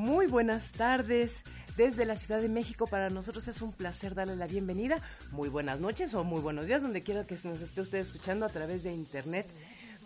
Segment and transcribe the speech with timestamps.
[0.00, 1.42] Muy buenas tardes.
[1.76, 4.96] Desde la Ciudad de México, para nosotros es un placer darle la bienvenida.
[5.30, 8.46] Muy buenas noches o muy buenos días, donde quiera que se nos esté usted escuchando
[8.46, 9.46] a través de internet.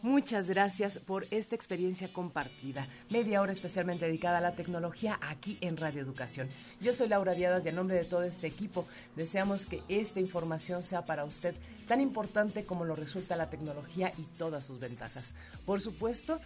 [0.03, 2.89] Muchas gracias por esta experiencia compartida.
[3.09, 6.49] Media hora especialmente dedicada a la tecnología aquí en Radio Educación.
[6.81, 10.83] Yo soy Laura Viadas y a nombre de todo este equipo deseamos que esta información
[10.83, 11.55] sea para usted
[11.87, 15.35] tan importante como lo resulta la tecnología y todas sus ventajas.
[15.65, 16.41] Por supuesto,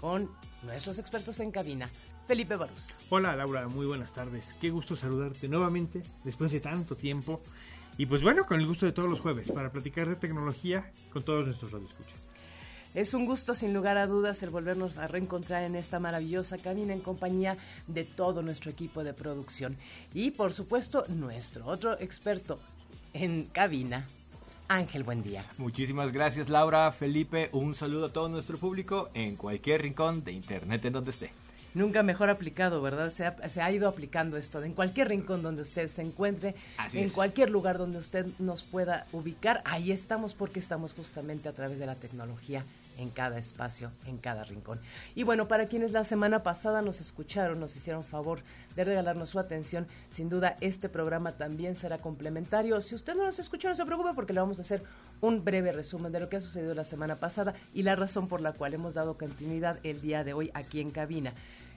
[0.00, 0.30] con
[0.62, 1.90] nuestros expertos en cabina.
[2.26, 2.96] Felipe Barús.
[3.08, 4.54] Hola Laura, muy buenas tardes.
[4.60, 7.40] Qué gusto saludarte nuevamente después de tanto tiempo.
[7.98, 11.22] Y pues bueno, con el gusto de todos los jueves para platicar de tecnología con
[11.22, 12.26] todos nuestros radioescuchas.
[12.94, 16.94] Es un gusto sin lugar a dudas el volvernos a reencontrar en esta maravillosa cabina
[16.94, 19.76] en compañía de todo nuestro equipo de producción
[20.14, 22.58] y por supuesto nuestro otro experto
[23.12, 24.06] en cabina,
[24.68, 25.44] Ángel, buen día.
[25.58, 30.86] Muchísimas gracias Laura, Felipe, un saludo a todo nuestro público en cualquier rincón de internet
[30.86, 31.32] en donde esté.
[31.76, 33.12] Nunca mejor aplicado, ¿verdad?
[33.12, 36.98] Se ha, se ha, ido aplicando esto en cualquier rincón donde usted se encuentre, Así
[36.98, 37.12] en es.
[37.12, 39.60] cualquier lugar donde usted nos pueda ubicar.
[39.66, 42.64] Ahí estamos porque estamos justamente a través de la tecnología
[42.96, 44.80] en cada espacio, en cada rincón.
[45.14, 48.40] Y bueno, para quienes la semana pasada nos escucharon, nos hicieron favor
[48.74, 52.80] de regalarnos su atención, sin duda este programa también será complementario.
[52.80, 54.82] Si usted no nos escuchó, no se preocupe porque le vamos a hacer
[55.20, 58.40] un breve resumen de lo que ha sucedido la semana pasada y la razón por
[58.40, 61.34] la cual hemos dado continuidad el día de hoy aquí en cabina.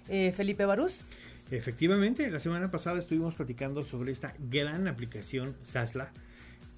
[0.08, 1.06] Eh, Felipe Barús.
[1.52, 6.12] Efectivamente, la semana pasada estuvimos platicando sobre esta gran aplicación Sasla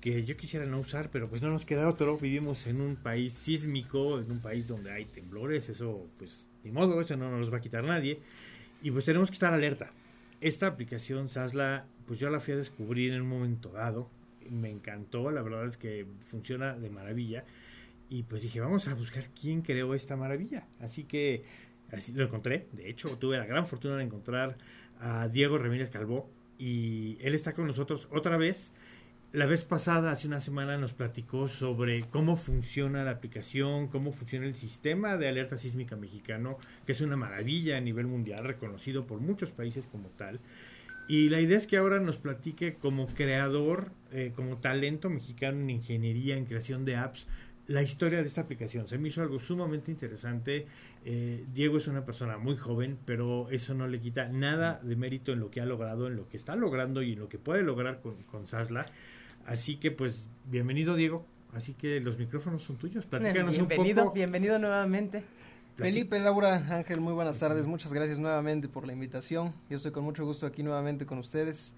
[0.01, 2.17] que yo quisiera no usar, pero pues no nos queda otro.
[2.17, 6.99] Vivimos en un país sísmico, en un país donde hay temblores, eso pues ni modo,
[6.99, 8.19] eso no nos va a quitar nadie.
[8.81, 9.91] Y pues tenemos que estar alerta.
[10.41, 14.09] Esta aplicación Sasla, pues yo la fui a descubrir en un momento dado.
[14.49, 17.45] Me encantó, la verdad es que funciona de maravilla.
[18.09, 20.65] Y pues dije, vamos a buscar quién creó esta maravilla.
[20.79, 21.43] Así que
[21.91, 22.67] así lo encontré.
[22.71, 24.57] De hecho, tuve la gran fortuna de encontrar
[24.99, 26.29] a Diego Ramírez Calvó.
[26.57, 28.71] Y él está con nosotros otra vez.
[29.33, 34.45] La vez pasada, hace una semana, nos platicó sobre cómo funciona la aplicación, cómo funciona
[34.45, 39.21] el sistema de alerta sísmica mexicano, que es una maravilla a nivel mundial, reconocido por
[39.21, 40.41] muchos países como tal.
[41.07, 45.69] Y la idea es que ahora nos platique como creador, eh, como talento mexicano en
[45.69, 47.27] ingeniería, en creación de apps,
[47.67, 48.87] la historia de esta aplicación.
[48.87, 50.67] Se me hizo algo sumamente interesante.
[51.05, 55.31] Eh, Diego es una persona muy joven, pero eso no le quita nada de mérito
[55.31, 57.63] en lo que ha logrado, en lo que está logrando y en lo que puede
[57.63, 58.85] lograr con, con Sasla.
[59.45, 61.25] Así que pues bienvenido Diego.
[61.53, 63.05] Así que los micrófonos son tuyos.
[63.05, 64.15] Platícanos bienvenido, un poco.
[64.15, 65.23] Bienvenido nuevamente.
[65.75, 67.65] Felipe, Laura, Ángel, muy buenas tardes.
[67.65, 69.53] Muchas gracias nuevamente por la invitación.
[69.69, 71.73] Yo estoy con mucho gusto aquí nuevamente con ustedes.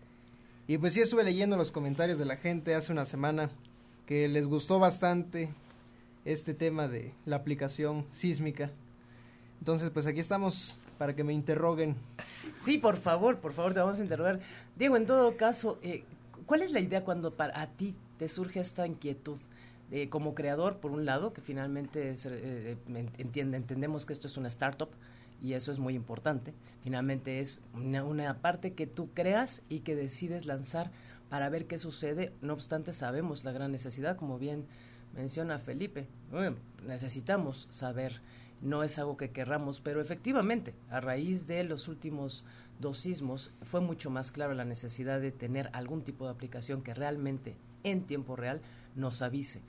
[0.68, 3.50] Y pues sí estuve leyendo los comentarios de la gente hace una semana
[4.06, 5.50] que les gustó bastante
[6.26, 8.72] este tema de la aplicación sísmica.
[9.60, 11.96] Entonces, pues aquí estamos para que me interroguen.
[12.66, 14.40] Sí, por favor, por favor, te vamos a interrogar.
[14.76, 16.04] Diego, en todo caso, eh,
[16.46, 19.38] ¿cuál es la idea cuando para a ti te surge esta inquietud?
[19.92, 22.78] Eh, como creador, por un lado, que finalmente es, eh,
[23.18, 24.90] entiende, entendemos que esto es una startup
[25.42, 26.54] y eso es muy importante.
[26.84, 30.90] Finalmente es una, una parte que tú creas y que decides lanzar
[31.30, 32.32] para ver qué sucede.
[32.42, 34.66] No obstante, sabemos la gran necesidad, como bien
[35.14, 36.08] menciona Felipe.
[36.86, 38.22] Necesitamos saber,
[38.62, 42.44] no es algo que querramos, pero efectivamente, a raíz de los últimos
[42.80, 46.94] dos sismos, fue mucho más clara la necesidad de tener algún tipo de aplicación que
[46.94, 48.62] realmente en tiempo real
[48.96, 49.62] nos avise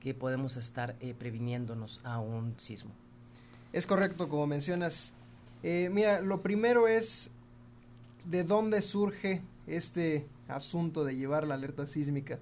[0.00, 2.90] que podemos estar eh, previniéndonos a un sismo.
[3.72, 5.12] Es correcto, como mencionas.
[5.62, 7.30] Eh, mira, lo primero es
[8.24, 12.38] de dónde surge este asunto de llevar la alerta sísmica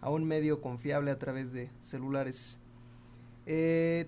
[0.00, 2.58] a un medio confiable a través de celulares.
[3.46, 4.06] Eh,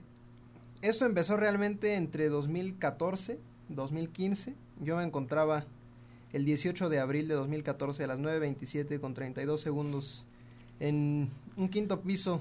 [0.82, 3.38] esto empezó realmente entre 2014,
[3.68, 4.54] 2015.
[4.80, 5.64] Yo me encontraba
[6.32, 10.24] el 18 de abril de 2014 a las 9.27 con 32 segundos
[10.78, 12.40] en un quinto piso.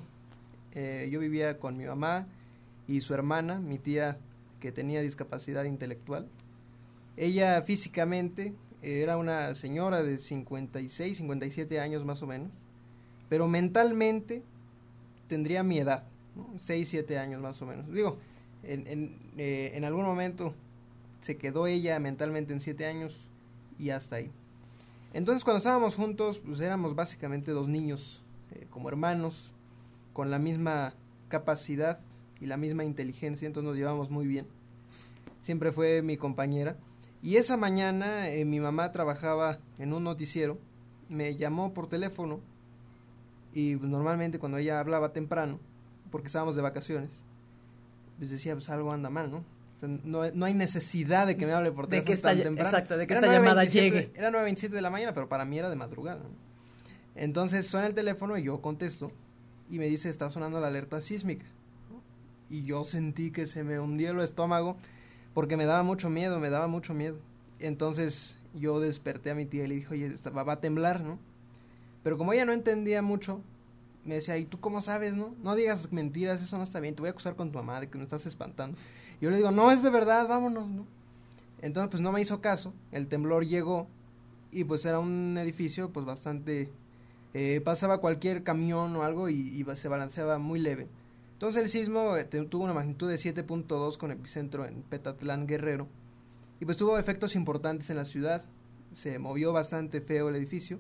[0.74, 2.28] Eh, yo vivía con mi mamá
[2.88, 4.18] y su hermana, mi tía
[4.60, 6.28] que tenía discapacidad intelectual.
[7.18, 12.50] Ella físicamente era una señora de 56, 57 años más o menos,
[13.30, 14.44] pero mentalmente
[15.28, 16.04] tendría mi edad,
[16.36, 16.58] ¿no?
[16.58, 17.92] 6, 7 años más o menos.
[17.92, 18.18] Digo,
[18.64, 20.54] en, en, eh, en algún momento
[21.22, 23.28] se quedó ella mentalmente en 7 años
[23.78, 24.32] y hasta ahí.
[25.14, 28.22] Entonces cuando estábamos juntos, pues éramos básicamente dos niños,
[28.52, 29.52] eh, como hermanos,
[30.14, 30.94] con la misma
[31.30, 32.00] capacidad
[32.40, 34.48] y la misma inteligencia, entonces nos llevamos muy bien.
[35.42, 36.78] Siempre fue mi compañera.
[37.22, 40.58] Y esa mañana eh, mi mamá trabajaba en un noticiero,
[41.10, 42.40] me llamó por teléfono
[43.54, 45.60] y normalmente cuando ella hablaba temprano,
[46.12, 47.10] porque estábamos de vacaciones,
[48.18, 49.44] pues decía, pues algo anda mal, ¿no?
[49.82, 52.70] No, no, hay necesidad de que me hable por teléfono de que esta, tan temprano.
[52.70, 54.12] Exacto, de que era esta llamada llegue.
[54.14, 56.22] Era 9.27 de la mañana, pero para mí era de madrugada.
[57.16, 59.12] Entonces suena el teléfono y yo contesto
[59.70, 61.46] y me dice, está sonando la alerta sísmica.
[62.50, 64.76] Y yo sentí que se me hundió el estómago
[65.34, 67.18] porque me daba mucho miedo, me daba mucho miedo.
[67.60, 71.20] Entonces yo desperté a mi tía y le dije, oye, va, va a temblar, ¿no?
[72.04, 73.42] Pero como ella no entendía mucho,
[74.06, 75.36] me decía, ¿y tú cómo sabes, no?
[75.44, 77.90] No digas mentiras, eso no está bien, te voy a acusar con tu mamá de
[77.90, 78.78] que me estás espantando.
[79.22, 80.86] Yo le digo, no, es de verdad, vámonos, ¿no?
[81.62, 83.88] Entonces, pues no me hizo caso, el temblor llegó
[84.52, 86.72] y pues era un edificio pues bastante...
[87.36, 90.88] Eh, pasaba cualquier camión o algo y, y, se balanceaba muy leve.
[91.34, 95.88] Entonces el sismo eh, tuvo una magnitud de 7.2 con epicentro en Petatlán, Guerrero.
[96.60, 98.44] Y pues tuvo efectos importantes en la ciudad.
[98.94, 100.80] Se movió bastante feo el edificio.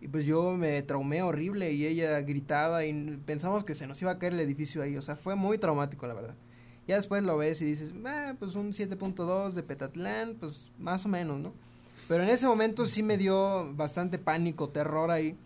[0.00, 4.12] Y pues yo me traumé horrible y ella gritaba y pensamos que se nos iba
[4.12, 4.96] a caer el edificio ahí.
[4.96, 6.34] O sea, fue muy traumático, la verdad.
[6.88, 11.08] Ya después lo ves y dices, ah, pues un 7.2 de Petatlán, pues más o
[11.08, 11.52] menos, ¿no?
[12.08, 15.36] Pero en ese momento sí me dio bastante pánico, terror ahí.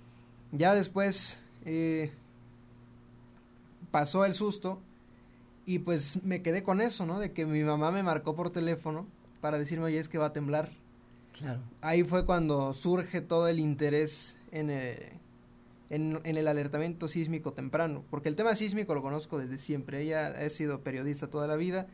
[0.52, 2.12] Ya después eh,
[3.90, 4.80] pasó el susto
[5.66, 7.18] y pues me quedé con eso, ¿no?
[7.18, 9.06] De que mi mamá me marcó por teléfono
[9.40, 10.70] para decirme, oye, es que va a temblar.
[11.36, 11.60] Claro.
[11.80, 14.96] Ahí fue cuando surge todo el interés en el,
[15.90, 20.28] en, en, el alertamiento sísmico temprano, porque el tema sísmico lo conozco desde siempre, ella
[20.28, 21.88] ha sido periodista toda la vida,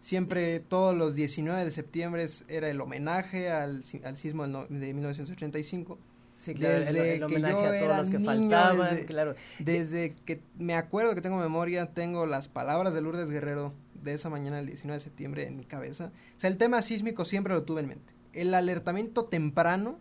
[0.00, 5.98] siempre todos los 19 de septiembre era el homenaje al, al sismo de 1985.
[6.36, 9.34] Sí, claro, desde el, el homenaje a todos los que faltaban, desde, claro.
[9.58, 14.30] Desde que me acuerdo que tengo memoria, tengo las palabras de Lourdes Guerrero de esa
[14.30, 16.12] mañana del 19 de septiembre en mi cabeza.
[16.36, 18.14] O sea, el tema sísmico siempre lo tuve en mente.
[18.32, 20.00] El alertamiento temprano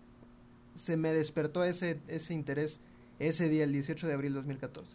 [0.80, 2.80] se me despertó ese, ese interés
[3.20, 4.90] ese día, el 18 de abril de 2014.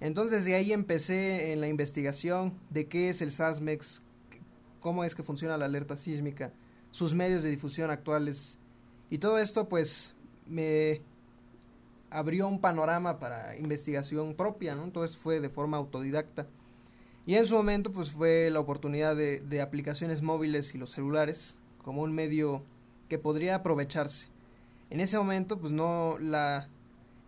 [0.00, 4.02] Entonces de ahí empecé en la investigación de qué es el SASMEX,
[4.78, 6.52] cómo es que funciona la alerta sísmica,
[6.90, 8.58] sus medios de difusión actuales
[9.08, 10.14] y todo esto pues
[10.46, 11.00] me
[12.10, 14.90] abrió un panorama para investigación propia, ¿no?
[14.90, 16.46] Todo esto fue de forma autodidacta.
[17.24, 21.58] Y en su momento pues fue la oportunidad de, de aplicaciones móviles y los celulares
[21.78, 22.62] como un medio
[23.08, 24.28] que podría aprovecharse.
[24.90, 26.68] En ese momento pues no la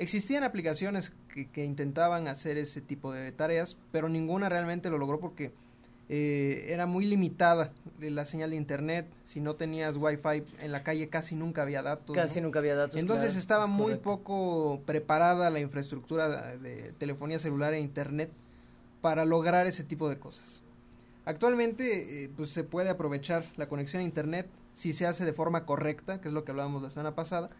[0.02, 5.20] Existían aplicaciones que, que, intentaban hacer ese tipo de tareas, pero ninguna realmente lo logró
[5.20, 5.52] porque
[6.08, 9.06] eh, era muy limitada la señal de internet.
[9.24, 12.16] Si no tenías wifi en la calle casi nunca había datos.
[12.16, 12.46] Casi ¿no?
[12.48, 12.96] nunca había datos.
[12.96, 14.02] Entonces claro, estaba es muy correcto.
[14.02, 18.32] poco preparada la infraestructura de telefonía celular e internet
[19.02, 20.64] para lograr ese tipo de cosas.
[21.24, 25.64] Actualmente eh, pues se puede aprovechar la conexión a internet si se hace de forma
[25.64, 27.50] correcta, que es lo que hablábamos la semana pasada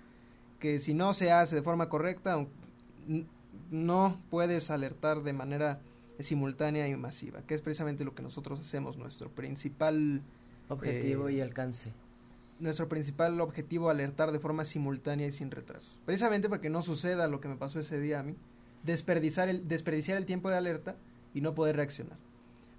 [0.63, 2.47] que si no se hace de forma correcta,
[3.73, 5.81] no puedes alertar de manera
[6.21, 10.23] simultánea y masiva, que es precisamente lo que nosotros hacemos, nuestro principal
[10.69, 11.93] objetivo eh, y alcance.
[12.61, 15.99] Nuestro principal objetivo, alertar de forma simultánea y sin retrasos.
[16.05, 18.37] Precisamente para que no suceda lo que me pasó ese día a mí,
[18.85, 20.95] desperdiciar el, desperdiciar el tiempo de alerta
[21.35, 22.19] y no poder reaccionar.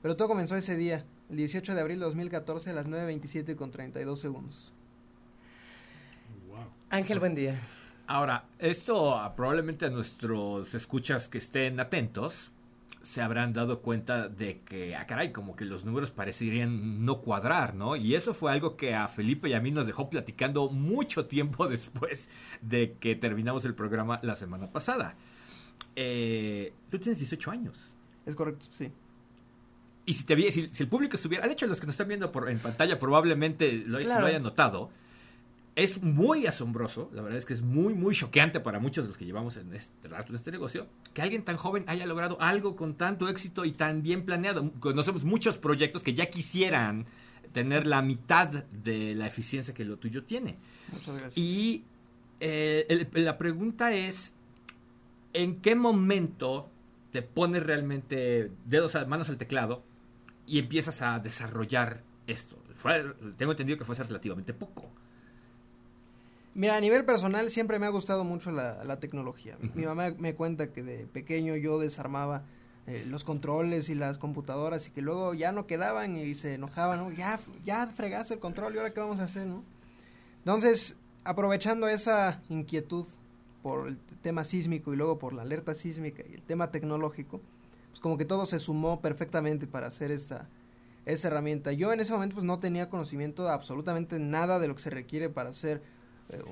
[0.01, 3.71] Pero todo comenzó ese día, el 18 de abril de 2014 a las 9.27 con
[3.71, 4.73] 32 segundos.
[6.93, 7.59] Ángel, buen día.
[8.05, 12.51] Ahora, esto uh, probablemente a nuestros escuchas que estén atentos
[13.01, 17.73] se habrán dado cuenta de que, ah, caray, como que los números parecerían no cuadrar,
[17.73, 17.95] ¿no?
[17.95, 21.67] Y eso fue algo que a Felipe y a mí nos dejó platicando mucho tiempo
[21.67, 22.29] después
[22.61, 25.15] de que terminamos el programa la semana pasada.
[25.95, 27.91] Eh, tú tienes 18 años.
[28.27, 28.91] Es correcto, sí.
[30.05, 32.31] Y si, te, si, si el público estuviera, de hecho los que nos están viendo
[32.31, 34.21] por, en pantalla probablemente lo, Claro.
[34.21, 34.91] lo hayan notado,
[35.75, 39.17] es muy asombroso, la verdad es que es muy, muy choqueante para muchos de los
[39.17, 42.75] que llevamos en este rato en este negocio, que alguien tan joven haya logrado algo
[42.75, 44.71] con tanto éxito y tan bien planeado.
[44.79, 47.05] Conocemos muchos proyectos que ya quisieran
[47.53, 50.57] tener la mitad de la eficiencia que lo tuyo tiene.
[50.91, 51.37] Muchas gracias.
[51.37, 51.83] Y
[52.39, 54.33] eh, el- la pregunta es,
[55.33, 56.69] ¿en qué momento
[57.11, 59.83] te pones realmente dedos, a- manos al teclado
[60.45, 62.57] y empiezas a desarrollar esto?
[62.75, 64.91] Fue- tengo entendido que fue hace relativamente poco.
[66.55, 69.57] Mira, a nivel personal siempre me ha gustado mucho la, la tecnología.
[69.73, 72.43] Mi mamá me cuenta que de pequeño yo desarmaba
[72.85, 76.99] eh, los controles y las computadoras y que luego ya no quedaban y se enojaban,
[76.99, 77.11] ¿no?
[77.11, 79.63] Ya, ya fregaste el control y ahora qué vamos a hacer, ¿no?
[80.39, 83.05] Entonces, aprovechando esa inquietud
[83.61, 87.39] por el tema sísmico y luego por la alerta sísmica y el tema tecnológico,
[87.89, 90.49] pues como que todo se sumó perfectamente para hacer esta,
[91.05, 91.71] esta herramienta.
[91.71, 94.89] Yo en ese momento pues no tenía conocimiento de absolutamente nada de lo que se
[94.89, 95.81] requiere para hacer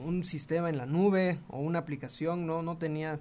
[0.03, 3.19] un sistema en la nube o una aplicación, no, no tenía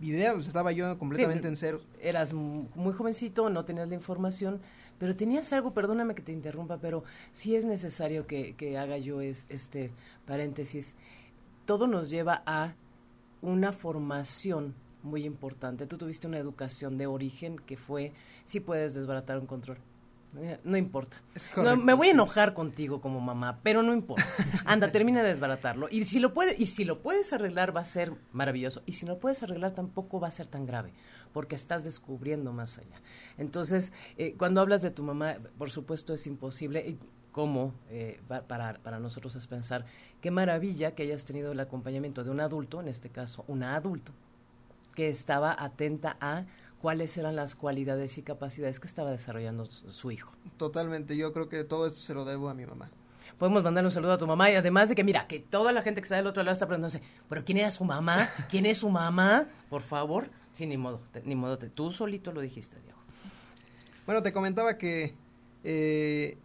[0.00, 1.80] idea, pues estaba yo completamente Sí, en cero.
[2.00, 4.60] Eras mu- muy jovencito, no tenías la información,
[4.98, 9.20] pero tenías algo, perdóname que te interrumpa, pero sí es necesario que, que haga yo
[9.20, 9.92] es, este
[10.26, 10.94] paréntesis.
[11.66, 12.74] Todo nos lleva a
[13.42, 15.86] una formación muy importante.
[15.86, 18.12] Tú tuviste una educación de origen que fue,
[18.44, 19.78] sí puedes desbaratar un control.
[20.36, 21.16] Eh, No importa.
[21.56, 24.24] No, me voy a enojar contigo como mamá, pero no importa.
[24.64, 25.88] Anda, termina de desbaratarlo.
[25.90, 28.82] Y si lo puede, y si lo puedes arreglar va a ser maravilloso.
[28.86, 30.92] Y si no lo puedes arreglar tampoco va a ser tan grave,
[31.32, 33.00] porque estás descubriendo más allá.
[33.38, 36.80] Entonces, eh, cuando hablas de tu mamá, por supuesto es imposible.
[36.86, 36.98] y
[37.32, 37.74] ¿Cómo?
[37.90, 39.84] eh, para, para nosotros es pensar,
[40.20, 44.12] qué maravilla que hayas tenido el acompañamiento de un adulto, en este caso, una adulto,
[44.96, 46.46] que estaba atenta a
[46.80, 50.32] cuáles eran las cualidades y capacidades que estaba desarrollando su- hijo.
[50.56, 52.90] Totalmente, yo creo que todo esto se lo debo a mi mamá.
[53.38, 55.82] Podemos mandarle un saludo a tu mamá y además de que, mira, que toda la
[55.82, 58.28] gente que está del otro lado está preguntándose, ¿pero quién era su mamá?
[58.50, 59.46] ¿Quién es su mamá?
[59.70, 60.28] Por favor.
[60.52, 62.98] Sí, ni modo, te- ni modo, te- tú solito lo dijiste, Diego.
[64.04, 65.14] Bueno, te comentaba que
[65.64, 66.36] eh,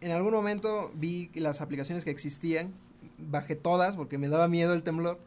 [0.00, 2.74] en algún momento vi las aplicaciones que existían,
[3.18, 5.18] bajé todas porque me daba miedo el temblor.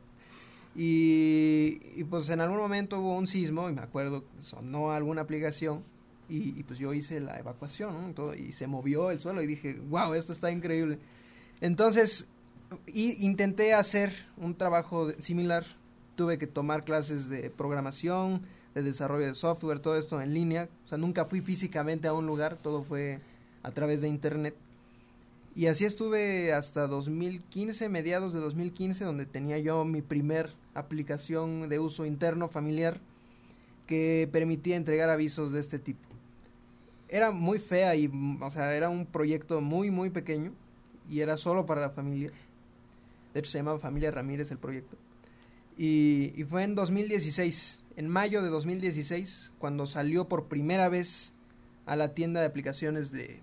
[0.80, 5.84] Y, pues en algún momento hubo un sismo y me acuerdo, sonó alguna aplicación
[6.30, 8.14] y, pues yo hice la evacuación ¿no?
[8.14, 11.00] Todo, y se movió el suelo y dije, wow, esto está increíble.
[11.62, 12.30] Entonces,
[12.86, 15.66] y, intenté hacer un trabajo similar,
[16.16, 18.44] tuve que tomar clases de programación,
[18.76, 20.70] de desarrollo de software, todo esto en línea.
[20.86, 23.20] O sea, nunca fui físicamente a un lugar, todo fue
[23.64, 24.56] a través de internet.
[25.58, 31.80] Y así estuve hasta 2015, mediados de 2015, donde tenía yo mi primer aplicación de
[31.80, 33.00] uso interno familiar
[33.88, 36.08] que permitía entregar avisos de este tipo.
[37.10, 38.08] Era muy fea y,
[38.40, 40.54] o sea, era un proyecto muy, muy pequeño
[41.10, 42.30] y era solo para la familia.
[43.34, 44.96] De hecho, se llamaba Familia Ramírez el proyecto.
[45.76, 51.34] Y, y fue en 2016, en mayo de 2016, cuando salió por primera vez
[51.88, 53.42] a la tienda de aplicaciones de,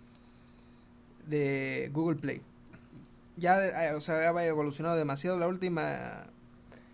[1.26, 2.42] de Google Play.
[3.36, 5.38] Ya, eh, o sea, había evolucionado demasiado.
[5.38, 6.26] La última.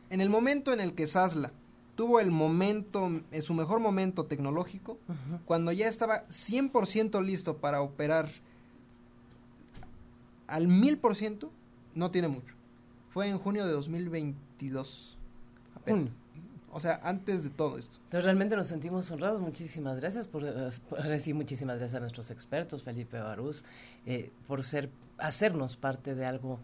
[0.09, 1.53] En el momento en el que Sasla
[1.95, 4.99] tuvo el momento, en su mejor momento tecnológico,
[5.45, 8.31] cuando ya estaba 100% listo para operar
[10.47, 11.51] al 1000%,
[11.95, 12.55] no tiene mucho.
[13.11, 15.19] Fue en junio de 2022.
[15.77, 15.99] apenas.
[15.99, 16.21] Junio.
[16.73, 17.97] O sea, antes de todo esto.
[18.05, 19.41] Entonces realmente nos sentimos honrados.
[19.41, 23.65] Muchísimas gracias por, eh, por decir muchísimas gracias a nuestros expertos, Felipe Barús,
[24.07, 26.61] eh, por ser, hacernos parte de algo.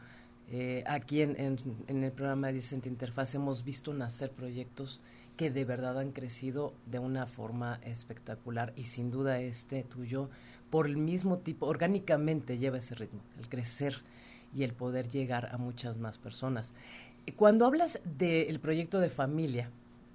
[0.48, 5.00] Eh, aquí en, en, en el programa de Dicente Interfaz hemos visto nacer proyectos
[5.36, 10.30] que de verdad han crecido de una forma espectacular y sin duda este tuyo,
[10.70, 14.02] por el mismo tipo, orgánicamente lleva ese ritmo, el crecer
[14.54, 16.72] y el poder llegar a muchas más personas.
[17.36, 19.70] Cuando hablas del proyecto de familia,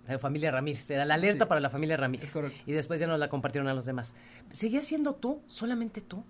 [0.08, 1.50] la familia Ramírez, era la alerta Sí.
[1.50, 2.28] para la familia Ramírez.
[2.28, 2.64] Es correcto.
[2.66, 4.14] Y después ya nos la compartieron a los demás.
[4.52, 6.24] ¿Seguías siendo tú, solamente tú?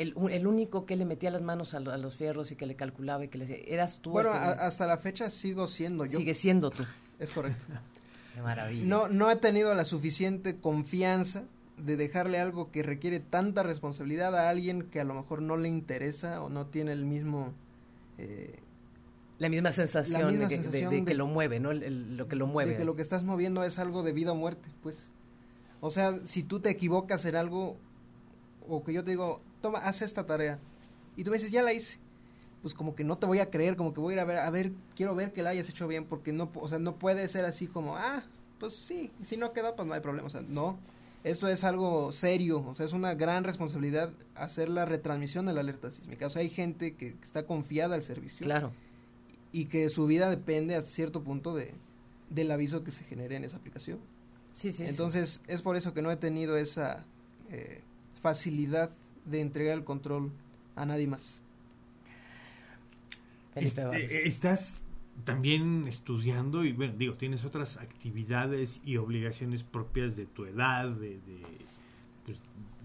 [0.00, 2.64] El, el único que le metía las manos a, lo- a los fierros y que
[2.66, 4.10] le calculaba y que le decía, eras tú.
[4.10, 6.18] Bueno, a- hasta la fecha sigo siendo yo.
[6.18, 6.84] Sigue siendo tú.
[7.18, 7.64] Es correcto.
[8.34, 8.84] Qué maravilla.
[8.86, 11.44] No, no he tenido la suficiente confianza
[11.76, 15.68] de dejarle algo que requiere tanta responsabilidad a alguien que a lo mejor no le
[15.68, 17.52] interesa o no tiene el mismo...
[18.18, 18.58] eh,
[19.38, 21.70] la misma sensación, misma de, sensación de que lo mueve, ¿no?
[21.70, 22.72] El- el- lo que lo mueve.
[22.72, 25.06] de que lo que estás moviendo es algo de vida o muerte, pues.
[25.80, 27.78] O sea, si tú te equivocas en algo
[28.68, 30.58] o que yo te digo, toma, haz esta tarea
[31.16, 31.98] y tú me dices, ya la hice,
[32.62, 34.38] pues como que no te voy a creer, como que voy a ir a ver,
[34.38, 37.26] a ver, quiero ver que la hayas hecho bien, porque no, o sea, no puede
[37.28, 38.22] ser así como, ah,
[38.58, 40.78] pues sí, si no quedó, pues no hay problema, o sea, no,
[41.24, 45.60] esto es algo serio, o sea, es una gran responsabilidad hacer la retransmisión de la
[45.60, 46.26] alerta sísmica.
[46.26, 48.72] O sea, hay gente que está confiada al servicio Claro.
[49.52, 51.74] y que su vida depende hasta cierto punto de,
[52.30, 53.98] del aviso que se genere en esa aplicación.
[54.50, 54.78] Sí, sí.
[54.78, 54.86] sí.
[54.86, 57.04] Entonces, es por eso que no he tenido esa
[57.50, 57.82] eh,
[58.22, 58.90] facilidad
[59.24, 60.30] de entregar el control
[60.76, 61.40] a nadie más.
[63.54, 64.82] Este, estás
[65.24, 71.20] también estudiando y bueno, digo, tienes otras actividades y obligaciones propias de tu edad, de,
[71.20, 71.42] de,
[72.24, 72.38] pues,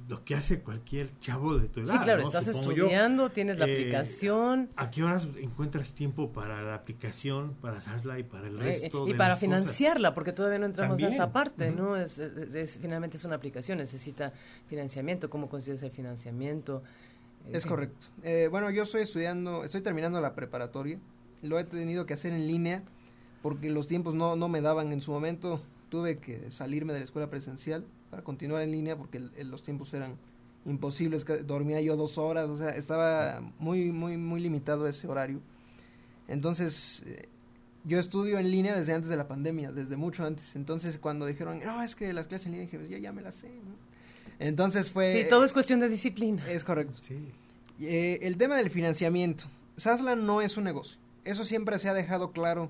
[0.07, 1.93] lo que hace cualquier chavo de tu edad.
[1.93, 2.27] Sí, claro, ¿no?
[2.27, 2.83] estás Supongo yo.
[2.83, 4.69] estudiando, tienes la Eh, aplicación.
[4.75, 9.07] ¿A qué horas encuentras tiempo para la aplicación, para Sasla y para el eh, resto
[9.07, 9.39] y de para las cosas?
[9.39, 11.33] financiarla, porque todavía no entramos a esa También.
[11.33, 11.71] parte.
[11.71, 11.97] ¿no?
[11.97, 14.31] Es, es- es- finalmente es una aplicación, necesita
[14.67, 15.29] financiamiento.
[15.29, 16.83] ¿Cómo consigues el financiamiento?
[17.47, 18.07] Eh, Es correcto.
[18.23, 20.99] Eh, bueno, yo estoy estudiando, estoy terminando la preparatoria.
[21.41, 22.83] Lo he tenido que hacer en línea
[23.41, 25.61] porque los tiempos no, no me daban en su momento.
[25.89, 29.63] Tuve que salirme de la escuela presencial para continuar en línea porque el- el- los
[29.63, 30.15] tiempos eran
[30.65, 31.25] imposibles.
[31.45, 35.39] Dormía yo dos horas, o sea, estaba muy, muy, muy limitado ese horario.
[36.27, 37.27] Entonces, eh,
[37.83, 40.55] yo estudio en línea desde antes de la pandemia, desde mucho antes.
[40.55, 43.21] Entonces, cuando dijeron, no, es que las clases en línea, dije, "Pues yo ya me
[43.21, 43.47] las sé.
[43.49, 43.75] ¿no?".
[44.39, 45.21] Entonces fue...
[45.23, 46.43] Sí, todo es cuestión de disciplina.
[46.49, 46.93] Es correcto.
[46.99, 47.15] Sí.
[47.79, 49.45] Eh, el tema del financiamiento.
[49.77, 50.97] Sasla no es un negocio.
[51.25, 52.69] Eso siempre se ha dejado claro.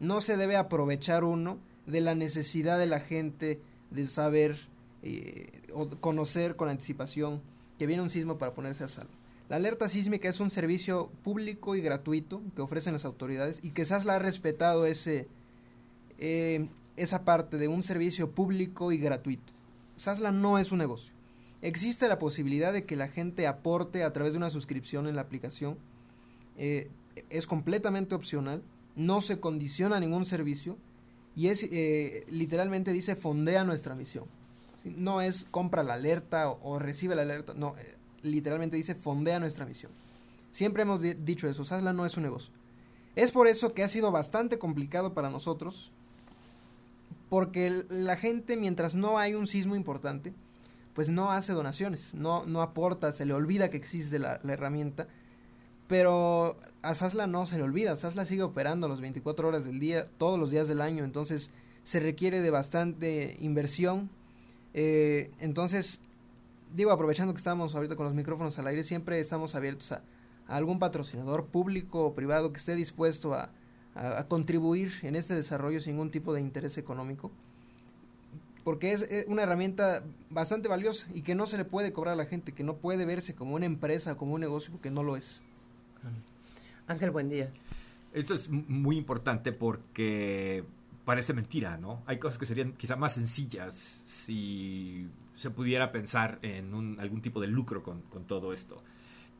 [0.00, 3.60] No se debe aprovechar uno de la necesidad de la gente
[3.90, 4.56] de saber
[5.02, 7.40] eh, o conocer con anticipación
[7.78, 9.12] que viene un sismo para ponerse a salvo.
[9.48, 13.84] La alerta sísmica es un servicio público y gratuito que ofrecen las autoridades y que
[13.84, 15.28] Sasla ha respetado ese,
[16.18, 19.52] eh, esa parte de un servicio público y gratuito.
[19.96, 21.12] Sasla no es un negocio.
[21.60, 25.22] Existe la posibilidad de que la gente aporte a través de una suscripción en la
[25.22, 25.76] aplicación.
[26.56, 26.90] Eh,
[27.28, 28.62] es completamente opcional,
[28.96, 30.78] no se condiciona ningún servicio
[31.36, 34.24] y es eh, literalmente dice fondea nuestra misión.
[34.84, 39.64] No es compra la alerta o, recibe la alerta, no, eh, literalmente dice fondea nuestra
[39.66, 39.92] misión.
[40.52, 42.52] Siempre hemos di- dicho eso, Sasla no es un negocio.
[43.14, 45.92] Es por eso que ha sido bastante complicado para nosotros,
[47.28, 50.32] porque la gente mientras no hay un sismo importante,
[50.94, 55.08] pues no hace donaciones, no, no aporta, se le olvida que existe la, la herramienta,
[55.88, 60.08] pero a Sasla no se le olvida, Sasla sigue operando las 24 horas del día,
[60.18, 61.50] todos los días del año, entonces
[61.84, 64.10] se requiere de bastante inversión,
[64.74, 66.00] eh, entonces
[66.74, 70.02] digo, aprovechando que estamos ahorita con los micrófonos al aire, siempre estamos abiertos a,
[70.48, 73.50] a algún patrocinador público o privado que esté dispuesto a,
[73.94, 77.30] a- a contribuir en este desarrollo sin ningún tipo de interés económico
[78.64, 82.16] porque es eh, una herramienta bastante valiosa y que no se le puede cobrar a
[82.16, 85.16] la gente, que no puede verse como una empresa, como un negocio, porque no lo
[85.16, 85.42] es.
[86.86, 87.50] Ángel, buen día.
[88.12, 90.62] Esto es muy importante porque
[91.04, 92.02] parece mentira, ¿no?
[92.06, 97.40] Hay cosas que serían quizá más sencillas si se pudiera pensar en un- algún tipo
[97.40, 98.82] de lucro con, con todo esto.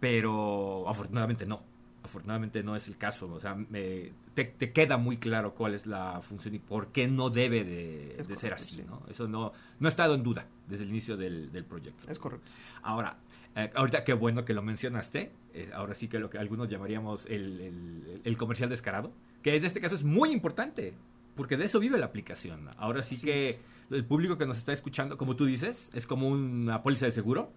[0.00, 1.62] Pero afortunadamente no.
[2.02, 3.32] Afortunadamente no es el caso.
[3.32, 7.06] O sea, me- te, te queda muy claro cuál es la función y por qué
[7.06, 8.84] no debe de, de ser así, sí.
[8.84, 9.02] ¿no?
[9.08, 12.10] Eso no, no ha estado en duda desde el inicio del, del proyecto.
[12.10, 12.50] Es correcto.
[12.82, 13.18] Ahora,
[13.54, 15.30] eh, ahorita qué bueno que lo mencionaste.
[15.54, 19.64] eh, ahora sí que lo que algunos llamaríamos el, el- el comercial descarado, que en
[19.64, 20.94] este caso es muy importante,
[21.34, 22.68] porque de eso vive la aplicación.
[22.76, 23.58] Ahora sí Así que es.
[23.90, 27.50] el público que nos está escuchando, como tú dices, es como una póliza de seguro.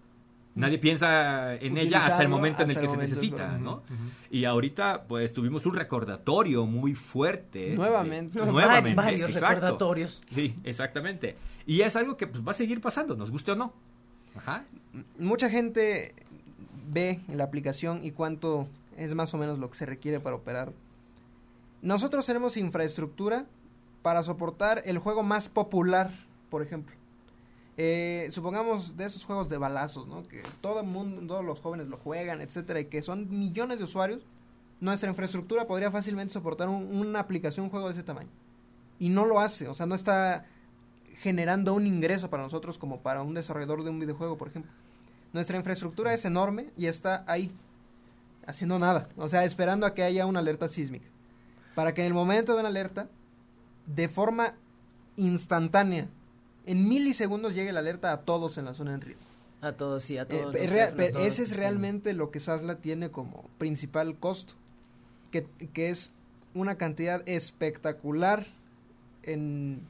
[0.54, 3.58] Nadie piensa en ella hasta el momento en el que el se necesita.
[3.58, 3.82] ¿no?
[4.30, 7.74] Y ahorita, pues, tuvimos un recordatorio muy fuerte.
[7.74, 8.38] Nuevamente.
[8.40, 9.54] de- No, nuevamente, varios exacto.
[9.56, 10.22] recordatorios.
[10.30, 11.36] Sí, exactamente.
[11.66, 13.74] Y es algo que pues, va a seguir pasando, nos guste o no.
[14.34, 14.64] Ajá.
[15.18, 16.14] Mucha gente
[16.88, 20.72] ve la aplicación y cuánto es más o menos lo que se requiere para operar.
[21.82, 23.44] Nosotros tenemos infraestructura
[24.06, 26.12] para soportar el juego más popular,
[26.48, 26.94] por ejemplo.
[27.76, 30.22] Eh, supongamos de esos juegos de balazos, ¿no?
[30.28, 33.84] Que todo el mundo, todos los jóvenes lo juegan, etcétera, y que son millones de
[33.84, 34.22] usuarios.
[34.80, 38.28] Nuestra infraestructura podría fácilmente soportar un- una aplicación, un juego de ese tamaño.
[39.00, 40.46] Y no lo hace, o sea, no está
[41.18, 44.70] generando un ingreso para nosotros como para un desarrollador de un videojuego, por ejemplo.
[45.32, 47.50] Nuestra infraestructura es enorme y está ahí,
[48.46, 51.08] haciendo nada, o sea, esperando a que haya una alerta sísmica.
[51.74, 53.08] Para que en el momento de una alerta,
[53.86, 54.54] de forma
[55.16, 56.08] instantánea,
[56.66, 59.22] en milisegundos llegue la alerta a todos en la zona en riesgo.
[59.62, 60.54] A todos, sí, a Eh, todos.
[61.20, 64.54] ese es realmente lo que Sasla tiene como principal costo,
[65.30, 66.12] que, que es
[66.54, 68.46] una cantidad espectacular
[69.22, 69.80] en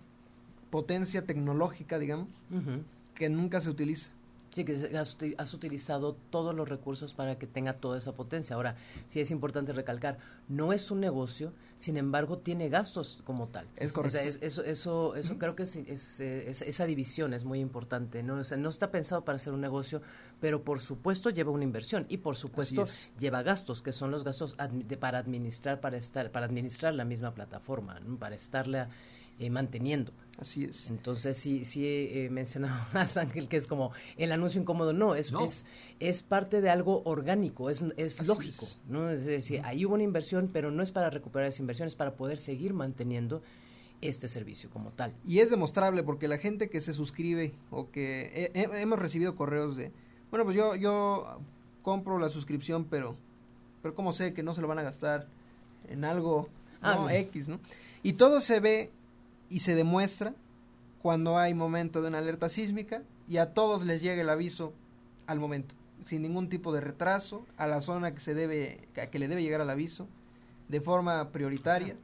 [0.71, 2.29] potencia tecnológica, digamos,
[3.15, 4.11] que nunca se utiliza.
[4.57, 8.57] Sí, que has, uti- has utilizado todos los recursos para que tenga toda esa potencia.
[8.57, 8.75] Ahora,
[9.07, 10.17] sí es importante recalcar,
[10.49, 13.67] no es un negocio, sin embargo, tiene gastos como tal.
[13.77, 14.13] Es O correcto.
[14.19, 17.61] sea, es- eso, eso, eso creo que es, es, eh, es- esa división es muy
[17.61, 18.23] importante.
[18.23, 18.37] ¿no?
[18.37, 20.01] O sea, no está pensado para hacer un negocio,
[20.41, 23.13] pero por supuesto lleva una inversión y por supuesto es.
[23.19, 27.05] lleva gastos, que son los gastos admi- de- para administrar, para estar, para administrar la
[27.05, 28.17] misma plataforma, ¿no?
[28.17, 28.89] para estarla
[29.39, 30.13] eh, manteniendo.
[30.39, 30.89] Así es.
[30.89, 34.93] Entonces sí, sí eh, mencionabas Ángel que es como el anuncio incómodo.
[34.93, 35.45] No, es, No.
[35.45, 35.65] es,
[35.99, 38.67] es parte de algo orgánico, es, es lógico.
[38.67, 38.79] es.
[38.89, 39.09] ¿no?
[39.11, 42.17] Es decir, ahí hubo una inversión, pero no es para recuperar esa inversión, es para
[42.17, 43.41] poder seguir manteniendo
[44.03, 45.15] este servicio como tal.
[45.27, 49.35] Y es demostrable porque la gente que se suscribe o que he- he- hemos recibido
[49.37, 49.91] correos de,
[50.31, 51.41] bueno, pues yo yo
[51.83, 53.17] compro la suscripción, pero
[53.81, 55.29] pero cómo sé que no se lo van a gastar
[55.89, 56.49] en algo
[56.83, 57.09] Ah, no.
[57.11, 57.59] X, ¿no?
[58.03, 58.91] Y todo se ve
[59.49, 60.35] y se demuestra
[61.03, 64.73] cuando hay momento de una alerta sísmica y a todos les llega el aviso
[65.27, 69.19] al momento, sin ningún tipo de retraso, a la zona que se debe a que
[69.19, 70.09] le debe llegar el aviso
[70.69, 71.97] de forma prioritaria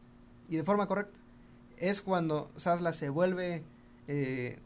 [0.48, 1.18] y de forma correcta.
[1.76, 3.62] Es cuando Sasla se vuelve
[4.08, 4.58] eh,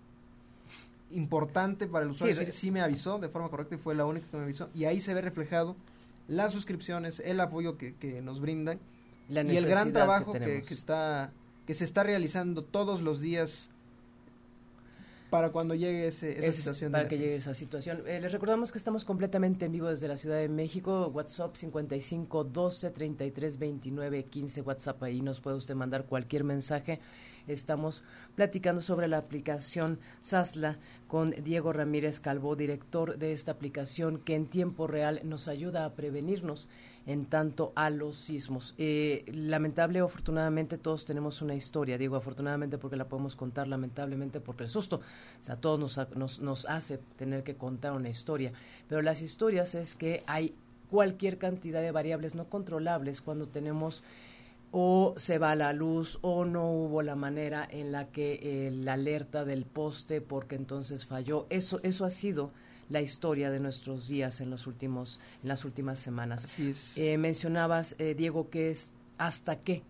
[1.11, 2.35] importante para el usuario.
[2.37, 4.69] Sí, decir, sí me avisó de forma correcta y fue la única que me avisó.
[4.75, 5.77] Y ahí se ve reflejado
[6.29, 8.81] las suscripciones, el apoyo que, que nos brindan
[9.29, 11.33] La y el gran trabajo que está
[11.67, 13.71] que se está realizando todos los días
[15.31, 16.93] para cuando llegue ese, esa Es situación.
[16.93, 17.27] para que emergencia.
[17.27, 18.03] llegue esa situación.
[18.07, 21.11] Eh, les recordamos que estamos completamente en vivo desde la Ciudad de México.
[21.13, 24.61] WhatsApp 55 12 33 29 15.
[24.63, 27.01] WhatsApp ahí nos puede usted mandar cualquier mensaje.
[27.47, 28.03] Estamos
[28.35, 34.47] platicando sobre la aplicación Sasla con Diego Ramírez Calvo, director de esta aplicación que en
[34.47, 36.69] tiempo real nos ayuda a prevenirnos
[37.07, 38.75] en tanto a los sismos.
[38.79, 44.65] Eh, lamentable afortunadamente todos tenemos una historia, digo afortunadamente porque la podemos contar, lamentablemente porque
[44.65, 48.53] el susto, o sea, todos nos, nos, nos hace tener que contar una historia,
[48.89, 50.55] pero las historias es que hay
[50.91, 54.03] cualquier cantidad de variables no controlables cuando tenemos
[54.79, 58.93] o se va la luz o no hubo la manera en la que eh, la
[58.93, 61.47] alerta del poste porque entonces falló.
[61.49, 62.51] Eso, eso ha sido
[62.91, 66.45] la historia de nuestros días en los últimos, en las últimas semanas.
[66.45, 66.99] Así es.
[66.99, 69.83] Eh, mencionabas, eh, Diego, que es hasta qué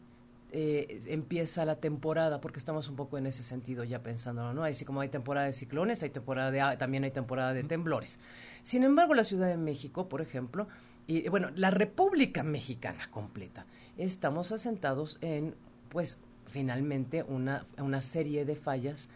[0.52, 4.62] eh, empieza la temporada, porque estamos un poco en ese sentido ya pensándolo, ¿no?
[4.62, 8.20] Así como hay temporada de ciclones, hay temporada de, a- también hay temporada de temblores.
[8.62, 10.68] Sin embargo, la Ciudad de México, por ejemplo,
[11.06, 13.66] y bueno, la República Mexicana completa,
[13.96, 15.54] estamos asentados en,
[15.88, 19.08] pues, finalmente una, una serie de fallas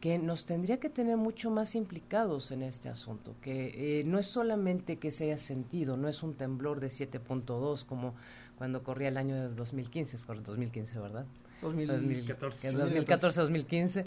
[0.00, 4.26] que nos tendría que tener mucho más implicados en este asunto, que eh, no es
[4.26, 8.14] solamente que se haya sentido, no es un temblor de 7.2 como
[8.58, 11.24] cuando corría el año de 2015, es correcto, 2015, ¿verdad?
[11.62, 12.72] 2014.
[12.72, 14.04] 2014-2015,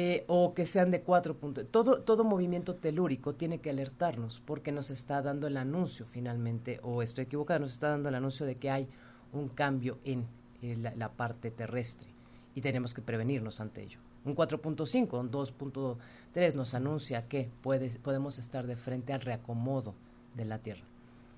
[0.00, 1.66] eh, o que sean de 4 puntos.
[1.72, 7.02] Todo, todo movimiento telúrico tiene que alertarnos porque nos está dando el anuncio finalmente, o
[7.02, 8.86] estoy equivocada, nos está dando el anuncio de que hay
[9.32, 10.28] un cambio en
[10.62, 12.10] eh, la, parte terrestre
[12.54, 13.98] y tenemos que prevenirnos ante ello.
[14.24, 19.96] Un 4.5, un 2.3 nos anuncia que puede, podemos estar de frente al reacomodo
[20.36, 20.84] de la Tierra.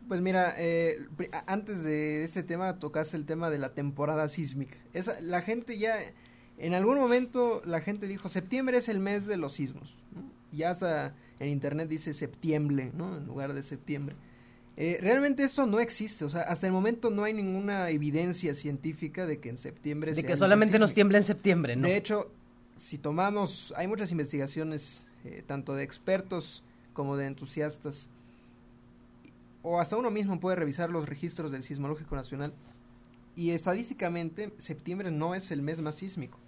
[0.06, 0.98] Pues mira, eh,
[1.46, 4.76] antes de este tema tocaste el tema de la temporada sísmica.
[4.92, 5.96] Esa, la gente ya,
[6.60, 9.96] en algún momento la gente dijo, septiembre es el mes de los sismos.
[10.14, 10.22] ¿no?
[10.52, 13.16] Ya hasta en internet dice septiembre, ¿no?
[13.16, 14.14] En lugar de septiembre.
[14.76, 19.26] Eh, realmente esto no existe, o sea, hasta el momento no hay ninguna evidencia científica
[19.26, 21.88] de que en septiembre De que solamente nos tiembla en septiembre, ¿no?
[21.88, 22.30] De hecho,
[22.76, 28.08] si tomamos, hay muchas investigaciones, eh, tanto de expertos como de entusiastas,
[29.62, 32.54] o hasta uno mismo puede revisar los registros del Sismológico Nacional,
[33.36, 36.38] y estadísticamente septiembre no es el mes más sísmico.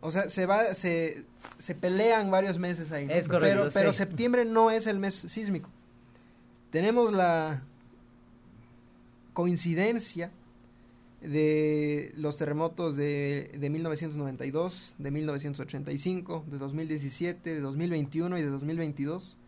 [0.00, 1.24] O sea, se va, se,
[1.58, 3.06] se pelean varios meses ahí.
[3.06, 3.12] ¿no?
[3.12, 5.68] Es correcto, Pero, septiembre no es el mes sísmico.
[6.70, 7.62] Tenemos la
[9.32, 10.30] coincidencia
[11.20, 19.38] de los terremotos de, de 1992, de 1985, de 2017, de 2021 y de 2022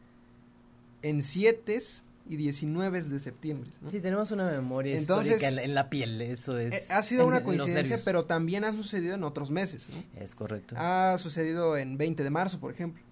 [1.03, 1.79] en 7
[2.29, 3.71] y 19 de septiembre.
[3.81, 3.89] ¿no?
[3.89, 6.75] Sí, tenemos una memoria Entonces, histórica en la, piel, eso es.
[6.75, 9.89] Eh, ha sido en- una coincidencia, pero también ha sucedido en otros meses.
[9.91, 10.21] ¿no?
[10.23, 10.75] Es correcto.
[10.79, 13.03] Ha sucedido en 20 de marzo, por ejemplo.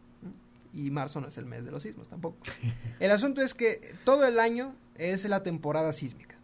[0.74, 2.36] Y marzo no es el mes de los sismos tampoco.
[3.00, 6.36] El asunto es que todo el año es la temporada sísmica.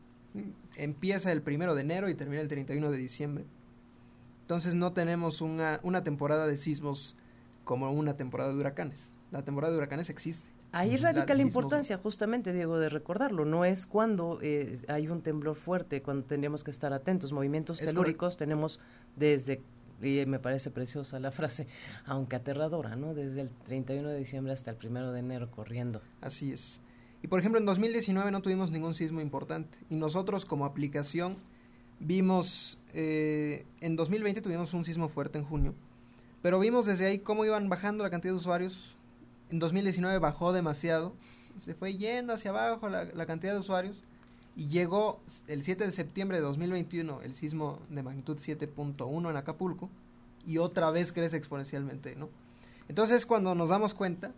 [0.77, 3.45] Empieza el primero de enero y termina el 31 de diciembre.
[4.41, 7.15] Entonces no tenemos una, una temporada de sismos
[7.65, 9.11] como una temporada de huracanes.
[9.33, 10.51] La temporada de huracanes existe.
[10.73, 13.47] Ahí radica la importancia, justamente, Diego, de recordarlo.
[13.47, 17.33] No es cuando eh, hay un temblor fuerte, cuando tendríamos que estar atentos.
[17.33, 18.79] Movimientos Es telúricos tenemos
[19.17, 19.63] desde
[20.03, 21.67] Y me parece preciosa la frase,
[22.05, 23.15] aunque aterradora, ¿no?
[23.15, 26.03] Desde el 31 de diciembre hasta el 1 de enero corriendo.
[26.21, 26.81] Así es.
[27.23, 29.79] Y por ejemplo, en 2019 no tuvimos ningún sismo importante.
[29.89, 31.37] Y nosotros como aplicación
[32.01, 35.75] vimos, eh, en 2020 tuvimos un sismo fuerte en junio,
[36.43, 38.97] pero vimos desde ahí cómo iban bajando la cantidad de usuarios.
[39.53, 41.13] En 2019 bajó demasiado,
[41.59, 44.03] se fue yendo hacia abajo la, cantidad de usuarios
[44.57, 49.91] y llegó el 7 de septiembre de 2021 el sismo de magnitud 7.1 en Acapulco
[50.47, 52.31] y otra vez crece exponencialmente, ¿no?
[52.89, 54.33] Entonces cuando nos damos cuenta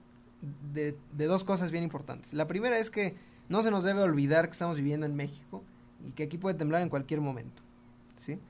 [0.72, 2.32] de, de, dos cosas bien importantes.
[2.32, 3.14] La primera es que
[3.48, 5.62] no se nos debe olvidar que estamos viviendo en México
[6.04, 7.62] y que aquí puede temblar en cualquier momento,
[8.16, 8.40] ¿sí?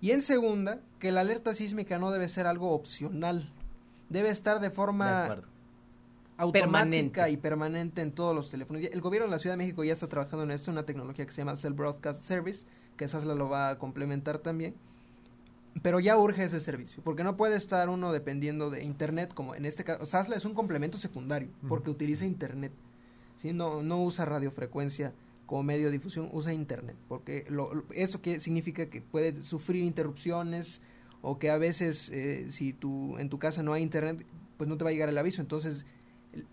[0.00, 3.52] Y en segunda, que la alerta sísmica no debe ser algo opcional,
[4.08, 5.51] debe estar de forma De
[6.42, 7.30] automática Permanente.
[7.30, 8.82] y permanente en todos los teléfonos.
[8.82, 11.32] El gobierno de la Ciudad de México ya está trabajando en esto, una tecnología que
[11.32, 14.74] se llama Cell Broadcast Service, que SASLA lo va a complementar también.
[15.82, 19.64] Pero ya urge ese servicio, porque no puede estar uno dependiendo de Internet, como en
[19.64, 20.04] este caso.
[20.04, 22.72] SASLA es un complemento secundario, porque utiliza Internet.
[23.36, 23.52] ¿sí?
[23.54, 25.14] No, no usa radiofrecuencia
[25.46, 29.82] como medio de difusión, usa Internet, porque lo, lo- eso que significa que puede sufrir
[29.82, 30.82] interrupciones
[31.22, 34.24] o que a veces eh, si tú, en tu casa no hay Internet,
[34.58, 35.40] pues no te va a llegar el aviso.
[35.40, 35.86] Entonces,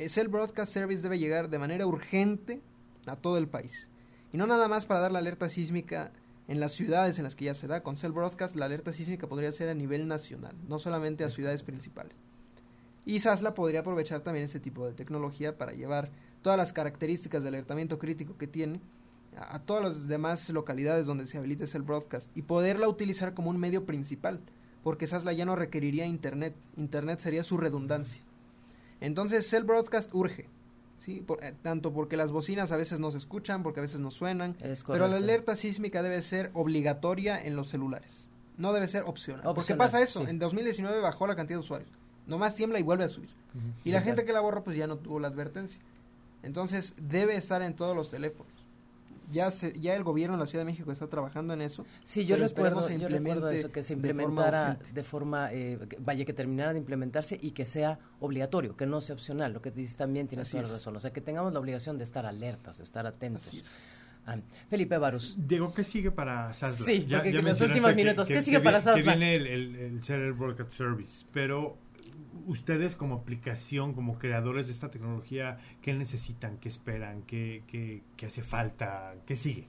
[0.07, 2.61] Cell Broadcast Service debe llegar de manera urgente
[3.05, 3.89] a todo el país.
[4.33, 6.11] Y no nada más para dar la alerta sísmica
[6.47, 7.83] en las ciudades en las que ya se da.
[7.83, 11.63] Con Cell Broadcast la alerta sísmica podría ser a nivel nacional, no solamente a ciudades
[11.63, 12.15] principales.
[13.05, 16.11] Y SASLA podría aprovechar también ese tipo de tecnología para llevar
[16.41, 18.81] todas las características de alertamiento crítico que tiene
[19.37, 23.49] a, a todas las demás localidades donde se habilite Cell Broadcast y poderla utilizar como
[23.49, 24.41] un medio principal,
[24.83, 26.55] porque SASLA ya no requeriría Internet.
[26.77, 28.21] Internet sería su redundancia.
[29.01, 30.47] Entonces, Cell Broadcast urge,
[30.97, 31.21] ¿sí?
[31.21, 34.11] Por- eh, tanto porque las bocinas a veces no se escuchan, porque a veces no
[34.11, 34.55] suenan,
[34.87, 38.27] pero la alerta sísmica debe ser obligatoria en los celulares.
[38.57, 39.53] No debe ser opcional.
[39.55, 40.29] Porque pasa eso, sí.
[40.29, 41.89] en 2019 bajó la cantidad de usuarios.
[42.27, 43.29] Nomás tiembla y vuelve a subir.
[43.83, 44.27] Y la gente claro.
[44.27, 45.81] que la borra pues ya no tuvo la advertencia.
[46.43, 48.51] Entonces, debe estar en todos los teléfonos.
[49.31, 51.85] Ya se, ya el gobierno de la Ciudad de México está trabajando en eso.
[52.03, 55.97] Sí, yo recuerdo, yo recuerdo eso, que se de forma implementara de forma, eh, que-
[55.99, 59.71] vaya, que terminara de implementarse y que sea obligatorio, que no sea opcional, lo que
[59.71, 62.25] dices también tienes Así toda la razón, o sea, que tengamos la obligación de estar
[62.25, 63.47] alertas, de estar atentos.
[63.47, 63.75] Así es.
[64.25, 64.37] Ah,
[64.69, 66.85] Felipe Barus, Diego, ¿qué sigue para Sasla?
[66.85, 69.01] Sí, porque en los últimos minutos, ¿qué sigue vi- para Que Sasla?
[69.15, 71.77] viene el, el, el Broadcast Service, pero
[72.47, 76.57] ustedes como aplicación, como creadores de esta tecnología, ¿qué necesitan?
[76.57, 77.23] ¿Qué esperan?
[77.23, 79.15] ¿Qué, qué, qué hace falta?
[79.25, 79.67] ¿Qué sigue?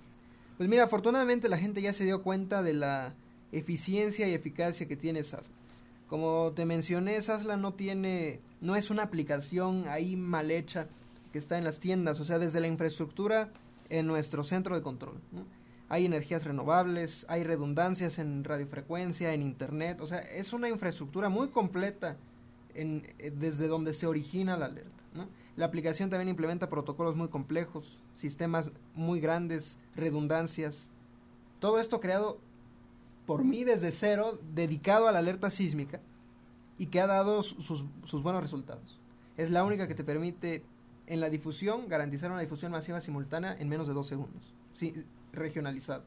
[0.56, 3.14] Pues mira, afortunadamente la gente ya se dio cuenta de la
[3.52, 5.54] eficiencia y eficacia que tiene Sasla.
[6.08, 10.88] Como te mencioné, Sasla no tiene, no es una aplicación ahí mal hecha
[11.32, 13.50] que está en las tiendas, o sea, desde la infraestructura
[13.88, 15.20] en nuestro centro de control.
[15.88, 21.48] Hay energías renovables, hay redundancias en radiofrecuencia, en internet, o sea, es una infraestructura muy
[21.48, 22.16] completa
[22.74, 25.02] en, eh, desde donde se origina la alerta.
[25.14, 25.26] ¿no?
[25.56, 30.88] La aplicación también implementa protocolos muy complejos, sistemas muy grandes, redundancias.
[31.58, 32.38] Todo esto creado
[33.26, 36.00] por mí desde cero, dedicado a la alerta sísmica
[36.78, 38.98] y que ha dado su- sus, sus buenos resultados.
[39.36, 40.64] Es la única que te permite
[41.06, 44.94] en la difusión garantizar una difusión masiva simultánea en menos de dos segundos, sí,
[45.32, 46.04] regionalizado.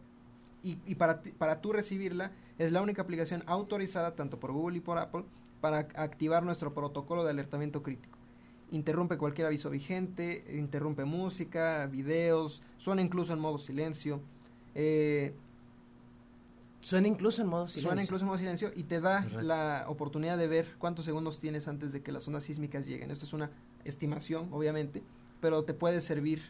[0.63, 4.81] Y, y para, para tú recibirla es la única aplicación autorizada tanto por Google y
[4.81, 5.25] por Apple
[5.63, 8.17] para ac- activar nuestro protocolo de alertamiento crítico.
[8.71, 14.19] Interrumpe cualquier aviso vigente, interrumpe música, videos, suena incluso en modo silencio.
[14.75, 15.33] Eh,
[16.81, 17.89] suena incluso en modo silencio.
[17.91, 19.41] Suena incluso en modo silencio y te da Correcto.
[19.41, 23.09] la oportunidad de ver cuántos segundos tienes antes de que las ondas sísmicas lleguen.
[23.09, 23.49] Esto es una
[23.85, 25.01] estimación, obviamente,
[25.39, 26.41] pero te puede servir,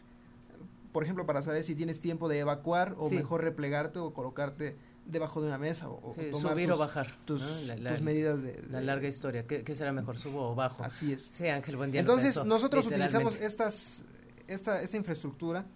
[0.92, 3.14] por ejemplo, para saber si tienes tiempo de evacuar o Sí.
[3.14, 4.74] mejor replegarte o colocarte
[5.06, 7.16] debajo de una mesa o, Sí, tomar subir tus, o bajar.
[7.24, 7.60] tus, ¿no?
[7.66, 10.82] La- la- tus medidas de, La larga historia, ¿qué, qué será mejor, subo o bajo?
[10.82, 11.22] Así es.
[11.22, 12.00] Sí, Ángel, buen día.
[12.00, 14.04] Entonces, pensó, nosotros utilizamos estas,
[14.48, 15.66] esta, esta infraestructura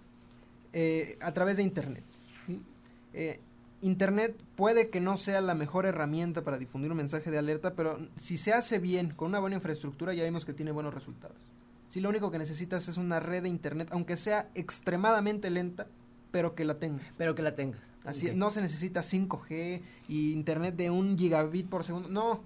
[0.72, 2.04] eh, a través de Internet.
[2.46, 2.62] ¿sí?
[3.12, 3.40] Eh,
[3.80, 7.98] Internet puede que no sea la mejor herramienta para difundir un mensaje de alerta, pero
[8.16, 11.36] si se hace bien, con una buena infraestructura, ya vimos que tiene buenos resultados.
[11.88, 15.86] Si lo único que necesitas es una red de Internet, aunque sea extremadamente lenta,
[16.30, 17.06] pero que la tengas.
[17.16, 17.80] Pero que la tengas.
[18.04, 18.34] Así, Ok.
[18.36, 22.08] no se necesita 5G y Internet de un gigabit por segundo.
[22.08, 22.40] No.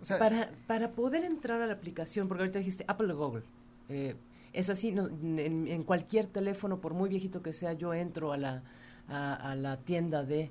[0.00, 3.42] O sea, Para, para poder entrar a la aplicación, porque ahorita dijiste Apple o Google,
[3.88, 4.14] eh,
[4.52, 8.36] es así, no- en, en cualquier teléfono, por muy viejito que sea, yo entro a
[8.36, 8.62] la,
[9.08, 10.50] a, a la tienda de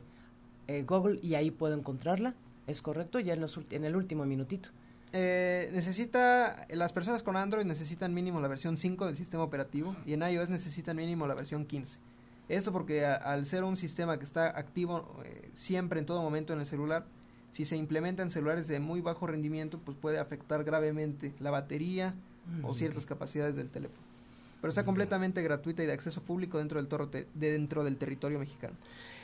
[0.68, 2.34] eh, Google y ahí puedo encontrarla,
[2.68, 3.20] ¿es correcto?
[3.20, 4.70] Ya en, los, en el último minutito.
[5.16, 10.14] Eh, necesita, las personas con Android necesitan mínimo la versión 5 del sistema operativo y
[10.14, 12.00] en iOS necesitan mínimo la versión 15.
[12.50, 16.54] Esto porque a- al ser un sistema que está activo eh, siempre en todo momento
[16.54, 17.06] en el celular,
[17.52, 22.14] si se implementan celulares de muy bajo rendimiento, pues puede afectar gravemente la batería
[22.64, 24.02] o ciertas capacidades del teléfono.
[24.60, 27.96] Pero está completamente gratuita y de acceso público dentro del, torro te- de- dentro del
[27.98, 28.76] territorio mexicano.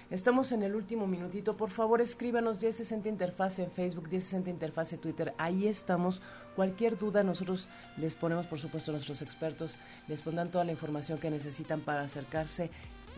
[0.09, 1.55] Estamos en el último minutito.
[1.57, 5.33] Por favor, escríbanos 1060 Interfase en Facebook, 1060 Interfase Twitter.
[5.37, 6.21] Ahí estamos.
[6.55, 9.77] Cualquier duda, nosotros les ponemos, por supuesto, a nuestros expertos,
[10.07, 12.71] les pondrán toda la información que necesitan para acercarse,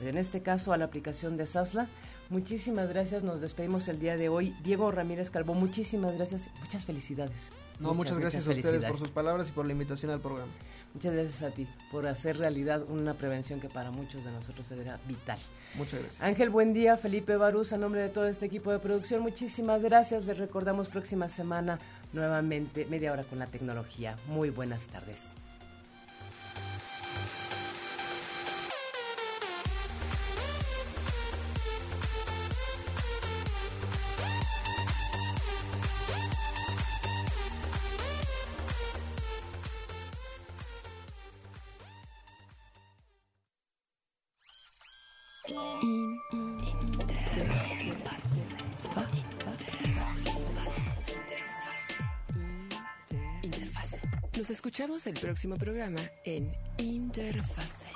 [0.10, 1.88] en este caso, a la aplicación de Sasla.
[2.30, 3.24] Muchísimas gracias.
[3.24, 4.56] Nos despedimos el día de hoy.
[4.64, 6.50] Diego Ramírez Calvo, muchísimas gracias.
[6.62, 7.50] Muchas felicidades.
[7.80, 10.52] No, muchas, gracias a ustedes por sus palabras y por la invitación al programa.
[10.94, 15.00] Muchas gracias a ti por hacer realidad una prevención que para muchos de nosotros era
[15.08, 15.40] vital.
[15.76, 16.22] Muchas gracias.
[16.22, 16.96] Ángel, buen día.
[16.96, 20.26] Felipe Barús, a nombre de todo este equipo de producción, muchísimas gracias.
[20.26, 21.80] Les recordamos próxima semana
[22.14, 24.18] nuevamente media hora con la tecnología.
[24.28, 25.41] Muy buenas tardes.
[54.62, 57.90] Escuchamos el próximo programa en Interfase.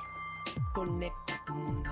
[0.73, 1.91] Conecta tu mundo.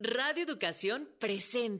[0.00, 1.76] Radio Educación presenta.